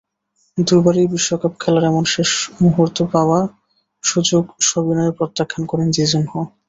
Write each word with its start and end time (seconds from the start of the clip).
দুবারই 0.57 1.05
বিশ্বকাপ 1.13 1.53
খেলার 1.61 1.85
এমন 1.91 2.03
শেষ 2.13 2.31
মুহূর্তে 2.61 3.03
পাওয়া 3.13 3.39
সুযোগ 4.03 4.43
সবিনয়ে 4.67 5.15
প্রত্যাখ্যান 5.17 5.63
করেন 5.65 5.87
জিজিনহো। 5.95 6.39